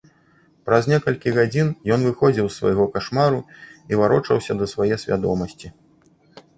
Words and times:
Праз 0.69 0.87
некалькі 0.91 1.33
гадзін 1.35 1.69
ён 1.97 2.07
выходзіў 2.09 2.49
з 2.49 2.55
свайго 2.59 2.89
кашмару 2.97 3.39
і 3.93 4.03
варочаўся 4.03 4.53
да 4.63 4.73
свае 4.77 4.93
свядомасці. 5.07 5.67